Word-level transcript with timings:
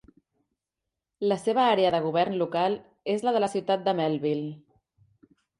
La 1.31 1.37
seva 1.41 1.67
àrea 1.75 1.91
de 1.97 2.01
govern 2.07 2.39
local 2.43 2.79
és 3.15 3.29
la 3.29 3.37
de 3.37 3.43
la 3.45 3.53
ciutat 3.57 3.87
de 3.91 3.97
Melville. 4.03 4.53